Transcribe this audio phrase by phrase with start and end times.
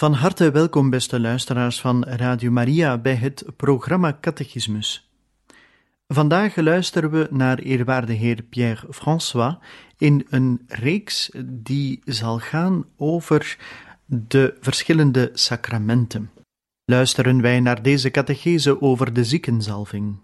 [0.00, 5.10] Van harte welkom, beste luisteraars van Radio Maria, bij het programma Catechismus.
[6.06, 9.56] Vandaag luisteren we naar eerwaarde heer Pierre François
[9.96, 13.56] in een reeks die zal gaan over
[14.04, 16.30] de verschillende sacramenten.
[16.84, 20.16] Luisteren wij naar deze catechese over de ziekenzalving.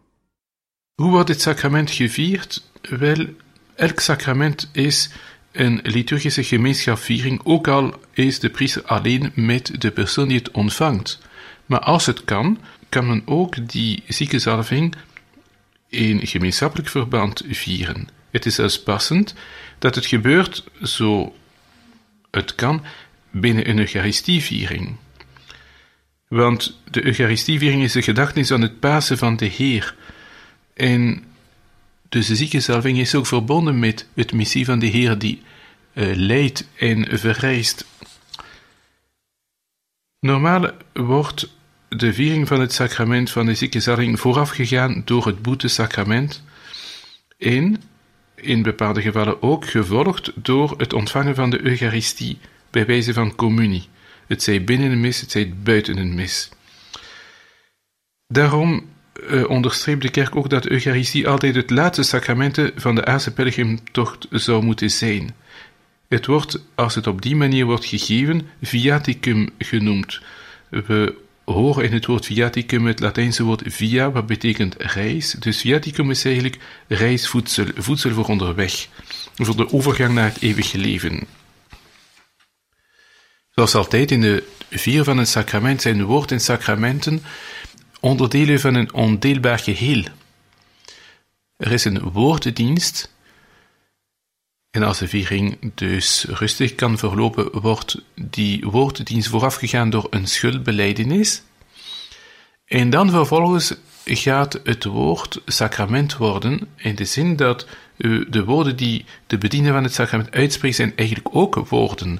[0.94, 2.70] Hoe wordt dit sacrament gevierd?
[2.80, 3.26] Wel,
[3.74, 5.10] elk sacrament is
[5.54, 11.20] een liturgische gemeenschapsviering, ook al is de priester alleen met de persoon die het ontvangt.
[11.66, 12.58] Maar als het kan,
[12.88, 14.94] kan men ook die ziekenzalving
[15.88, 18.08] in gemeenschappelijk verband vieren.
[18.30, 19.34] Het is zelfs passend
[19.78, 21.34] dat het gebeurt zo
[22.30, 22.84] het kan
[23.30, 24.96] binnen een Eucharistieviering.
[26.28, 29.94] Want de Eucharistieviering is de gedachtenis aan het Pasen van de Heer.
[30.74, 31.24] En
[32.08, 35.42] dus de ziekenzalving is ook verbonden met het missie van de Heer die
[35.94, 37.86] uh, leidt en verrijst.
[40.20, 41.56] Normaal wordt
[41.88, 46.42] de viering van het sacrament van de ziekenzalving voorafgegaan door het boetesacrament
[47.38, 47.82] en
[48.34, 52.38] in bepaalde gevallen ook gevolgd door het ontvangen van de Eucharistie
[52.70, 53.88] bij wijze van communie.
[54.26, 56.48] Het zij binnen een mis, het zij buiten een mis.
[58.26, 63.32] Daarom uh, onderstreept de kerk ook dat Eucharistie altijd het laatste sacrament van de aardse
[63.32, 65.34] pelgrimtocht zou moeten zijn.
[66.08, 70.20] Het wordt, als het op die manier wordt gegeven, viaticum genoemd.
[70.68, 75.30] We horen in het woord viaticum het Latijnse woord via, wat betekent reis.
[75.30, 78.88] Dus viaticum is eigenlijk reisvoedsel, voedsel voor onderweg,
[79.34, 81.26] voor de overgang naar het eeuwige leven.
[83.50, 87.22] Zoals altijd in de vier van het sacrament zijn woord en sacramenten
[88.04, 90.04] onderdelen van een ondeelbaar geheel.
[91.56, 93.12] Er is een woordendienst,
[94.70, 101.42] en als de viering dus rustig kan verlopen, wordt die woordendienst voorafgegaan door een schuldbeleidenis.
[102.64, 107.66] En dan vervolgens gaat het woord sacrament worden, in de zin dat
[108.28, 112.18] de woorden die de bediener van het sacrament uitspreekt, zijn eigenlijk ook woorden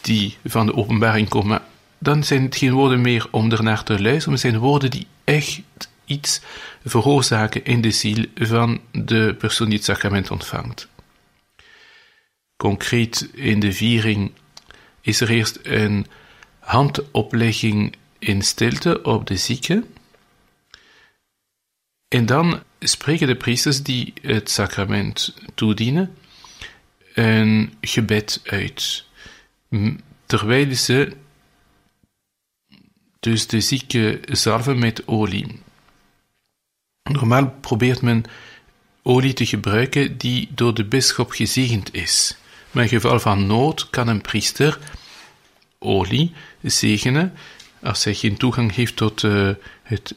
[0.00, 1.62] die van de openbaring komen.
[1.98, 5.62] Dan zijn het geen woorden meer om ernaar te luisteren, maar zijn woorden die echt
[6.04, 6.40] iets
[6.84, 10.88] veroorzaken in de ziel van de persoon die het sacrament ontvangt.
[12.56, 14.32] Concreet in de viering
[15.00, 16.06] is er eerst een
[16.58, 19.84] handoplegging in stilte op de zieke.
[22.08, 26.16] En dan spreken de priesters die het sacrament toedienen
[27.14, 29.04] een gebed uit,
[30.26, 31.16] terwijl ze
[33.26, 35.60] dus de zieke zalven met olie.
[37.02, 38.24] Normaal probeert men
[39.02, 42.36] olie te gebruiken die door de bisschop gezegend is.
[42.70, 44.78] Maar in geval van nood kan een priester
[45.78, 46.32] olie
[46.62, 47.32] zegenen
[47.82, 49.50] als hij geen toegang heeft tot uh,
[49.82, 50.14] het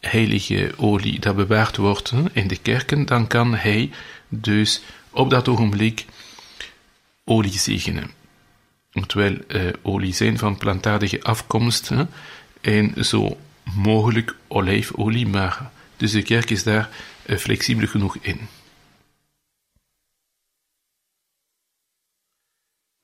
[0.00, 3.90] heilige olie dat bewaard wordt in de kerken, dan kan hij
[4.28, 6.04] dus op dat ogenblik
[7.24, 8.10] olie zegenen.
[8.90, 11.90] Het wel uh, olie zijn van plantaardige afkomst
[12.64, 13.38] en zo
[13.74, 16.88] mogelijk olijfolie, maar dus de kerk is daar
[17.26, 18.40] uh, flexibel genoeg in.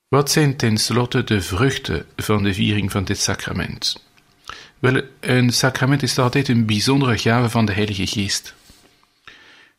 [0.09, 4.05] Wat zijn tenslotte de vruchten van de viering van dit sacrament?
[4.79, 8.55] Wel, een sacrament is altijd een bijzondere gave van de Heilige Geest.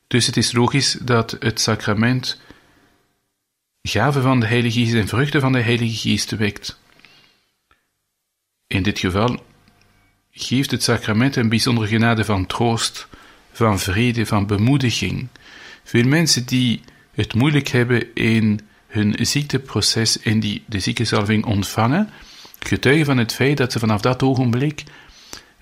[0.07, 2.41] Dus het is logisch dat het sacrament
[3.81, 6.79] gaven van de Heilige Geest en vruchten van de Heilige Geest wekt.
[8.67, 9.49] In dit geval
[10.33, 13.07] geeft het sacrament een bijzondere genade van troost,
[13.51, 15.27] van vrede, van bemoediging.
[15.83, 16.81] Veel mensen die
[17.13, 22.09] het moeilijk hebben in hun ziekteproces en die de ziekenzalving ontvangen,
[22.59, 24.83] getuigen van het feit dat ze vanaf dat ogenblik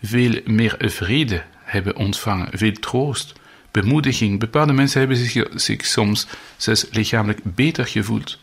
[0.03, 3.34] veel meer vrede hebben ontvangen, veel troost,
[3.72, 4.40] bemoediging.
[4.40, 5.18] Bepaalde mensen hebben
[5.59, 6.28] zich, soms
[6.58, 8.40] zelfs lichamelijk beter gevoeld.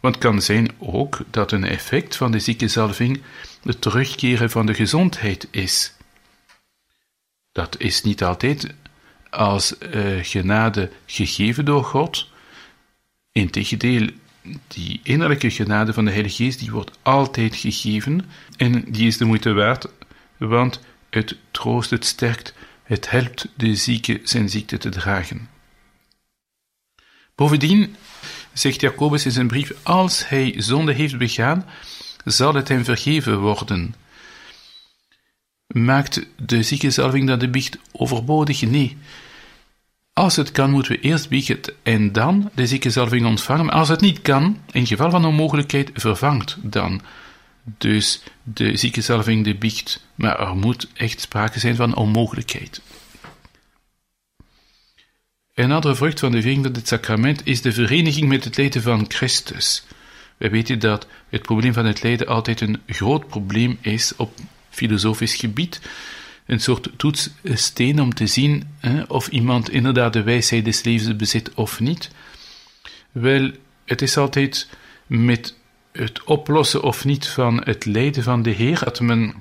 [0.00, 3.20] Want het kan zijn ook dat een effect van de ziekenzalving
[3.62, 5.92] het terugkeren van de gezondheid is.
[7.52, 8.74] Dat is niet altijd
[9.30, 12.28] als uh, genade gegeven door God,
[13.32, 14.08] Integendeel,
[14.66, 19.24] die innerlijke genade van de Heilige Geest, die wordt altijd gegeven en die is de
[19.24, 19.86] moeite waard,
[20.36, 20.80] want
[21.10, 25.48] het troost, het sterkt, het helpt de zieke zijn ziekte te dragen.
[27.34, 27.96] Bovendien
[28.52, 31.66] zegt Jacobus in zijn brief, als hij zonde heeft begaan,
[32.24, 33.94] zal het hem vergeven worden.
[35.66, 38.62] Maakt de ziekenzalving dan de biecht overbodig?
[38.62, 38.96] Nee.
[40.12, 43.64] Als het kan, moeten we eerst biechten en dan de ziekenzalving ontvangen.
[43.64, 47.00] Maar als het niet kan, in geval van onmogelijkheid, vervangt dan
[47.62, 52.80] dus de ziekenzalving, de biecht, maar er moet echt sprake zijn van onmogelijkheid.
[55.54, 58.82] Een andere vrucht van de viering van dit sacrament is de vereniging met het lijden
[58.82, 59.84] van Christus.
[60.38, 64.32] We weten dat het probleem van het lijden altijd een groot probleem is op
[64.70, 65.80] filosofisch gebied,
[66.46, 71.54] een soort toetssteen om te zien hè, of iemand inderdaad de wijsheid des levens bezit
[71.54, 72.10] of niet.
[73.12, 73.50] Wel,
[73.84, 74.68] het is altijd
[75.06, 75.54] met
[75.92, 79.34] het oplossen of niet van het lijden van de Heer dat men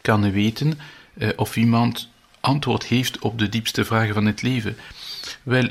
[0.00, 0.78] kan weten
[1.14, 2.08] eh, of iemand
[2.40, 4.76] antwoord heeft op de diepste vragen van het leven.
[5.42, 5.68] Wel,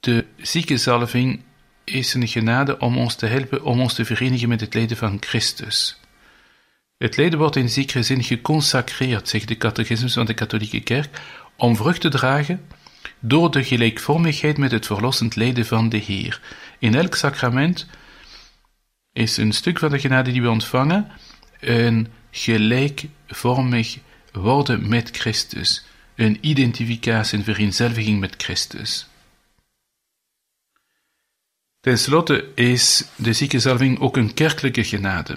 [0.00, 1.40] de ziekenzalving
[1.84, 5.16] is een genade om ons te helpen om ons te verenigen met het lijden van
[5.20, 6.00] Christus.
[6.98, 11.20] Het lijden wordt in zekere zin geconsacreerd, zegt de catechismus van de katholieke kerk,
[11.56, 12.66] om vrucht te dragen
[13.20, 16.40] door de gelijkvormigheid met het verlossend lijden van de Heer.
[16.78, 17.86] In elk sacrament
[19.12, 21.10] is een stuk van de genade die we ontvangen
[21.60, 23.98] een gelijkvormig
[24.32, 25.84] worden met Christus,
[26.14, 29.08] een identificatie en vereenzelviging met Christus.
[31.84, 35.36] Ten slotte is de ziekenzalving ook een kerkelijke genade.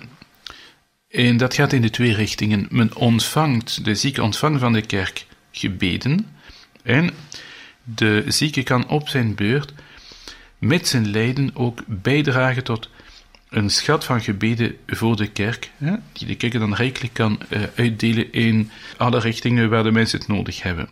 [1.09, 2.67] En dat gaat in de twee richtingen.
[2.69, 6.27] Men ontvangt, de zieke ontvangt van de kerk gebeden
[6.83, 7.09] en
[7.83, 9.73] de zieke kan op zijn beurt
[10.57, 12.89] met zijn lijden ook bijdragen tot
[13.50, 15.71] een schat van gebeden voor de kerk,
[16.13, 20.27] die de kerk dan rijkelijk kan eh, uitdelen in alle richtingen waar de mensen het
[20.27, 20.89] nodig hebben.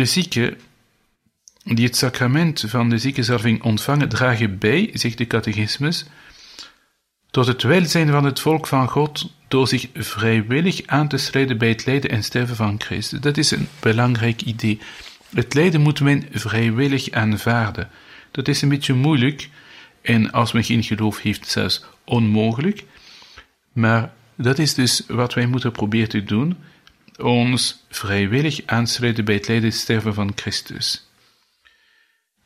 [0.00, 0.58] De zieken
[1.64, 6.04] die het sacrament van de ziekenzalving ontvangen, dragen bij, zegt de catechismus,
[7.30, 11.68] tot het welzijn van het volk van God door zich vrijwillig aan te sluiten bij
[11.68, 13.20] het lijden en sterven van Christus.
[13.20, 14.78] Dat is een belangrijk idee.
[15.34, 17.90] Het lijden moet men vrijwillig aanvaarden.
[18.30, 19.48] Dat is een beetje moeilijk
[20.02, 22.84] en als men geen geloof heeft, zelfs onmogelijk.
[23.72, 26.56] Maar dat is dus wat wij moeten proberen te doen:
[27.22, 31.08] ons vrijwillig aansluiten bij het lijden en sterven van Christus.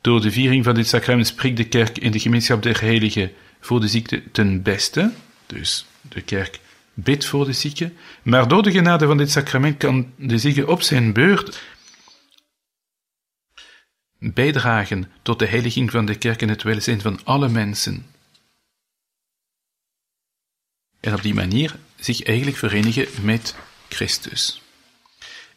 [0.01, 3.79] Door de viering van dit sacrament spreekt de kerk in de gemeenschap der heiligen voor
[3.79, 5.11] de ziekte ten beste.
[5.45, 6.59] Dus de kerk
[6.93, 7.91] bidt voor de zieke.
[8.23, 11.61] Maar door de genade van dit sacrament kan de zieke op zijn beurt
[14.19, 18.05] bijdragen tot de heiliging van de kerk en het welzijn van alle mensen.
[20.99, 23.55] En op die manier zich eigenlijk verenigen met
[23.89, 24.61] Christus.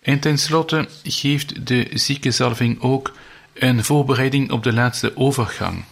[0.00, 3.12] En tenslotte geeft de ziekenzalving ook
[3.54, 5.84] een voorbereiding op de laatste overgang.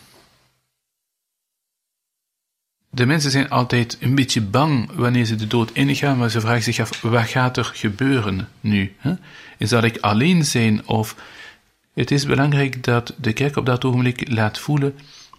[2.91, 6.63] De mensen zijn altijd een beetje bang wanneer ze de dood ingaan, maar ze vragen
[6.63, 8.95] zich af, wat gaat er gebeuren nu?
[8.99, 9.15] Hè?
[9.59, 11.17] Zal ik alleen zijn of...
[11.95, 14.99] Het is belangrijk dat de kerk op dat ogenblik laat voelen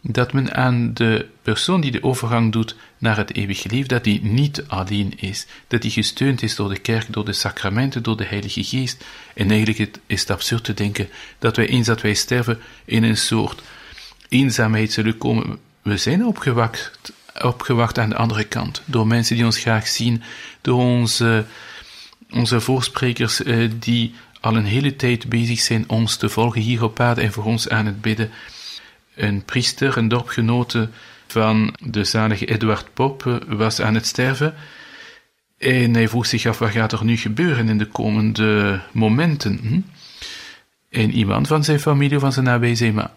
[0.09, 4.23] dat men aan de persoon die de overgang doet naar het eeuwige leven, dat die
[4.23, 8.25] niet alleen is, dat die gesteund is door de kerk, door de sacramenten, door de
[8.25, 9.05] Heilige Geest.
[9.33, 11.09] En eigenlijk is het absurd te denken
[11.39, 13.61] dat wij eens dat wij sterven in een soort
[14.29, 15.57] eenzaamheid zullen komen.
[15.81, 20.23] We zijn opgewacht, opgewacht aan de andere kant, door mensen die ons graag zien,
[20.61, 21.45] door onze,
[22.31, 26.99] onze voorsprekers eh, die al een hele tijd bezig zijn ons te volgen hier op
[26.99, 28.31] aarde en voor ons aan het bidden
[29.17, 30.89] een priester, een dorpgenote
[31.27, 34.53] van de zalige Eduard Pop, was aan het sterven.
[35.57, 39.59] En hij vroeg zich af, wat gaat er nu gebeuren in de komende momenten?
[39.61, 39.79] Hm?
[40.89, 43.11] En iemand van zijn familie, van zijn nabij, maar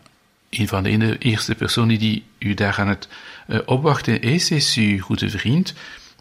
[0.51, 3.09] een van de eerste personen die u daar aan het
[3.49, 5.75] uh, opwachten is, is uw goede vriend,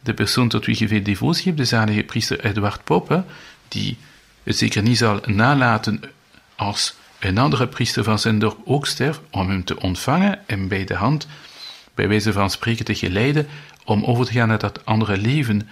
[0.04, 3.24] de persoon tot wie je veel devotie hebt, de zalige priester Eduard Pop,
[3.68, 3.98] die
[4.44, 6.02] het zeker niet zal nalaten
[6.56, 10.86] als een andere priester van zijn dorp ook sterft, om hem te ontvangen en bij
[10.86, 11.28] de hand,
[11.94, 13.48] bij wijze van spreken, te geleiden
[13.86, 15.70] om over te gaan naar dat andere leven.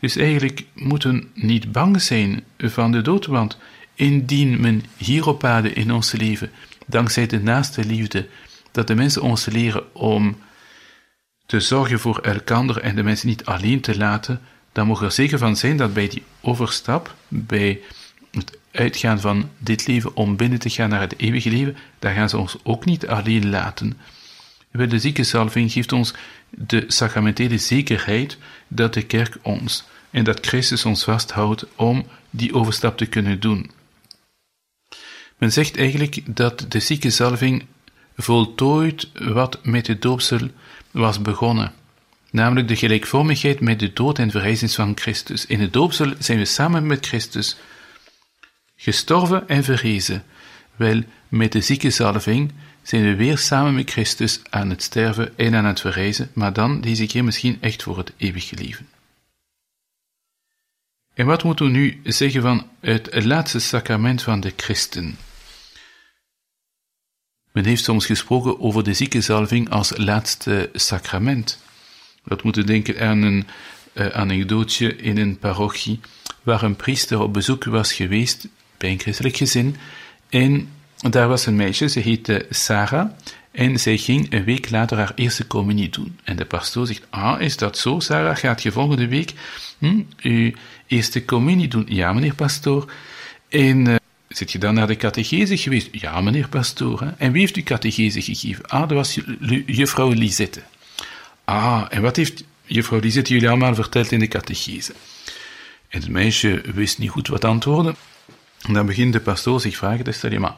[0.00, 3.58] Dus eigenlijk moeten niet bang zijn van de dood, want
[3.94, 6.50] indien men hier op aarde in ons leven,
[6.86, 8.28] dankzij de naaste liefde,
[8.70, 10.38] dat de mensen ons leren om
[11.46, 14.40] te zorgen voor elkander en de mensen niet alleen te laten,
[14.72, 17.80] dan mogen we er zeker van zijn dat bij die overstap, bij
[18.32, 22.28] het uitgaan van dit leven om binnen te gaan naar het eeuwige leven, daar gaan
[22.28, 23.98] ze ons ook niet alleen laten.
[24.72, 26.14] De ziekenzalving geeft ons
[26.50, 32.96] de sacramentele zekerheid dat de kerk ons en dat Christus ons vasthoudt om die overstap
[32.96, 33.70] te kunnen doen.
[35.38, 37.64] Men zegt eigenlijk dat de ziekenzalving
[38.16, 40.48] voltooit wat met de doopsel
[40.90, 41.72] was begonnen,
[42.30, 45.46] namelijk de gelijkvormigheid met de dood en verrijzenis van Christus.
[45.46, 47.56] In de doopsel zijn we samen met Christus
[48.82, 50.24] gestorven en verrezen.
[50.76, 55.64] Wel, met de ziekenzalving zijn we weer samen met Christus aan het sterven en aan
[55.64, 58.88] het verrijzen, maar dan deze keer misschien echt voor het eeuwige leven.
[61.14, 65.16] En wat moeten we nu zeggen van het laatste sacrament van de christen?
[67.52, 71.62] Men heeft soms gesproken over de ziekenzalving als laatste sacrament.
[72.24, 73.46] Dat moeten denken aan een
[73.92, 76.00] uh, anekdootje in een parochie
[76.42, 78.48] waar een priester op bezoek was geweest
[78.82, 79.76] bij een christelijk gezin.
[80.28, 80.68] En
[81.10, 83.10] daar was een meisje, ze heette Sarah.
[83.50, 86.18] En zij ging een week later haar eerste communie doen.
[86.24, 88.36] En de pastoor zegt, ah, is dat zo, Sarah?
[88.36, 89.32] Gaat je volgende week
[89.78, 90.52] hm, uw
[90.86, 91.86] eerste communie doen?
[91.88, 92.92] Ja, meneer pastoor.
[93.48, 93.94] En uh,
[94.28, 95.88] zit je dan naar de catechese geweest?
[95.90, 97.00] Ja, meneer pastoor.
[97.00, 97.10] Hè?
[97.18, 98.66] En wie heeft u catechese gegeven?
[98.66, 99.18] Ah, dat was
[99.66, 100.62] juffrouw Lisette.
[101.44, 104.92] Ah, en wat heeft juffrouw Lisette jullie allemaal verteld in de catechese?
[105.88, 107.96] En het meisje wist niet goed wat antwoorden.
[108.62, 110.56] En dan begint de pastoor zich vragen te stellen, maar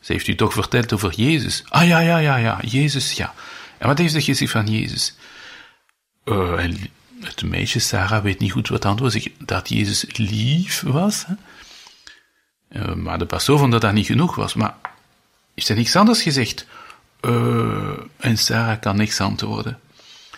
[0.00, 1.64] ze heeft u toch verteld over Jezus?
[1.68, 3.34] Ah ja, ja, ja, ja, Jezus, ja.
[3.78, 5.14] En wat heeft ze gezegd van Jezus?
[6.24, 11.24] Uh, en het meisje Sarah weet niet goed wat antwoord zegt, dat Jezus lief was.
[12.70, 14.54] Uh, maar de pastoor vond dat dat niet genoeg was.
[14.54, 14.74] Maar
[15.54, 16.66] is er niks anders gezegd?
[17.20, 19.78] Uh, en Sarah kan niks antwoorden.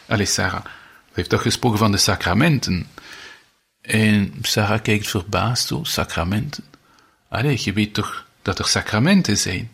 [0.08, 0.64] Allee, Sarah,
[1.12, 2.86] heeft toch gesproken van de sacramenten?
[3.80, 6.64] En Sarah kijkt verbaasd zo, sacramenten.
[7.32, 9.70] Allee, je weet toch dat er sacramenten zijn?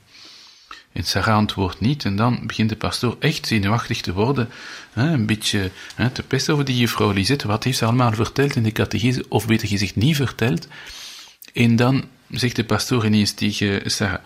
[0.92, 4.48] En Sarah antwoordt niet, en dan begint de pastoor echt zenuwachtig te worden,
[4.92, 7.46] hè, een beetje hè, te pesten over die juffrouw Lisette.
[7.46, 10.68] Wat heeft ze allemaal verteld in de catechese, of beter gezegd niet verteld?
[11.52, 14.22] En dan zegt de pastoor ineens tegen Sarah,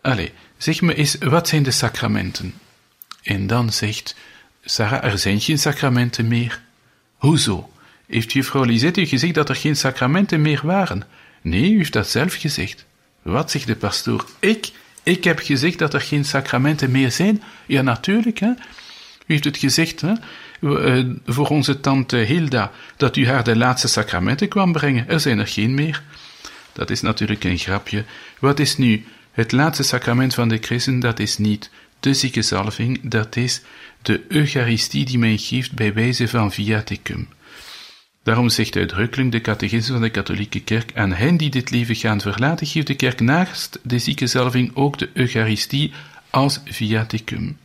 [0.00, 2.54] Allee, zeg me eens, wat zijn de sacramenten?
[3.22, 4.16] En dan zegt
[4.64, 6.62] Sarah, er zijn geen sacramenten meer.
[7.16, 7.70] Hoezo?
[8.06, 11.06] Heeft juffrouw Lisette u gezegd dat er geen sacramenten meer waren?
[11.44, 12.84] Nee, u heeft dat zelf gezegd.
[13.22, 14.24] Wat, zegt de pastoor?
[14.38, 14.70] Ik?
[15.02, 17.42] Ik heb gezegd dat er geen sacramenten meer zijn?
[17.66, 18.48] Ja, natuurlijk, hè.
[18.48, 18.56] U
[19.26, 20.12] heeft het gezegd, hè,
[20.60, 25.08] eh, voor onze tante Hilda, dat u haar de laatste sacramenten kwam brengen.
[25.08, 26.02] Er zijn er geen meer.
[26.72, 28.04] Dat is natuurlijk een grapje.
[28.38, 31.00] Wat is nu het laatste sacrament van de christen?
[31.00, 31.70] Dat is niet
[32.00, 33.60] de ziekenzalving, dat is
[34.02, 37.28] de Eucharistie die men geeft bij wijze van viaticum.
[38.24, 42.20] Daarom zegt uitdrukkelijk de catechisme van de katholieke kerk aan hen die dit leven gaan
[42.20, 45.92] verlaten, geeft de kerk naast de ziekenzalving ook de Eucharistie
[46.30, 47.58] als viaticum.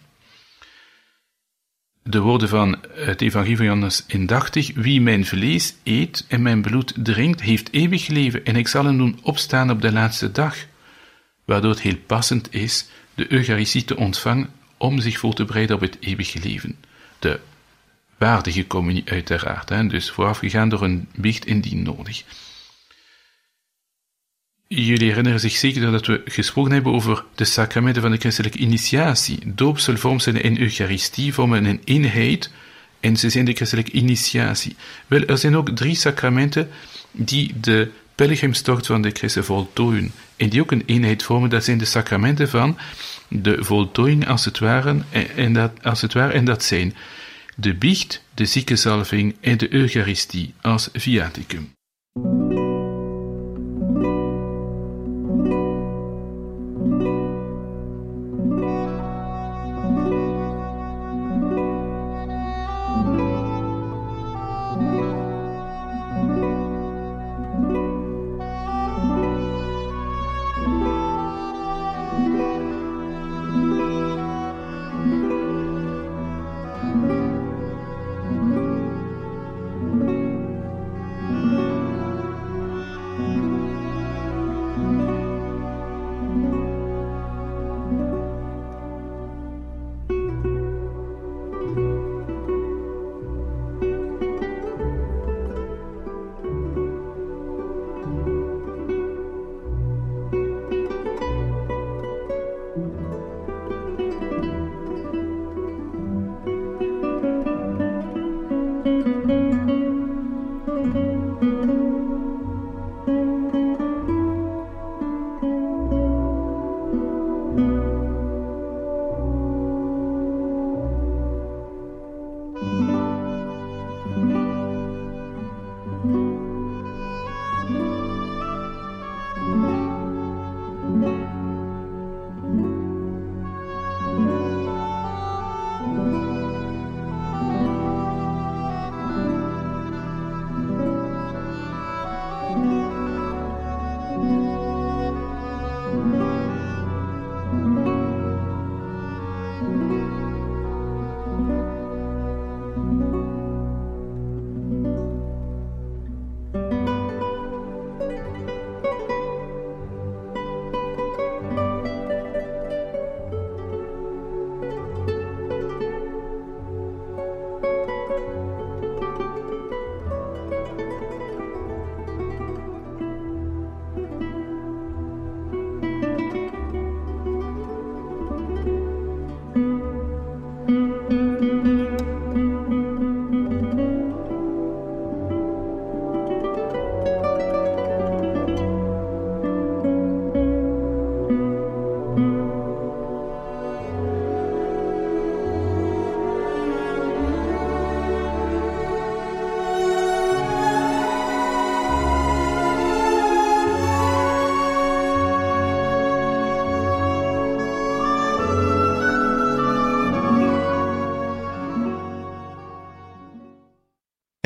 [2.03, 6.93] De woorden van het evangelie van Johannes indachtig, wie mijn vlees eet en mijn bloed
[6.97, 10.55] drinkt, heeft eeuwig leven en ik zal hem doen opstaan op de laatste dag.
[11.45, 15.81] Waardoor het heel passend is de Eucharistie te ontvangen om zich voor te bereiden op
[15.81, 16.75] het eeuwige leven.
[17.19, 17.39] De
[18.19, 22.23] waardige communie uiteraard, hè, dus voorafgegaan door een biecht indien nodig.
[24.67, 29.39] Jullie herinneren zich zeker dat we gesproken hebben over de sacramenten van de christelijke initiatie.
[29.45, 32.51] Doopsel, vormsel en Eucharistie vormen een eenheid
[32.99, 34.75] en ze zijn de christelijke initiatie.
[35.07, 36.69] Wel, er zijn ook drie sacramenten
[37.11, 41.49] die de pelgrimstocht van de christen voltooien en die ook een eenheid vormen.
[41.49, 42.77] Dat zijn de sacramenten van
[43.27, 45.01] de voltooiing als het ware
[45.35, 46.95] en dat, als het ware, en dat zijn
[47.59, 51.77] de biecht, de ziekenzalving en de Eucharistie als viaticum.